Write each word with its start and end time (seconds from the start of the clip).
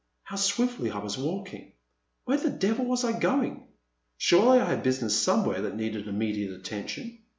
How 0.23 0.35
swiftly 0.35 0.89
I 0.89 0.97
was 0.97 1.15
walking! 1.19 1.73
Where 2.23 2.39
the 2.39 2.49
devil 2.49 2.85
was 2.85 3.03
I 3.03 3.19
going? 3.19 3.67
Surely 4.17 4.57
I 4.59 4.65
had 4.67 4.81
business 4.81 5.15
somewhere 5.15 5.61
that 5.61 5.75
needed 5.75 6.07
immediate 6.07 6.53
atten 6.59 6.87
tion. 6.87 7.19